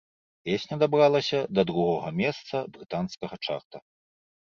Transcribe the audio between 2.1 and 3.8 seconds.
месца брытанскага чарта.